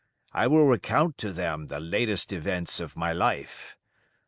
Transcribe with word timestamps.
I 0.33 0.47
will 0.47 0.65
recount 0.65 1.19
to 1.19 1.31
them 1.31 1.67
the 1.67 1.79
latest 1.79 2.33
events 2.33 2.79
of 2.79 2.95
my 2.95 3.13
life. 3.13 3.77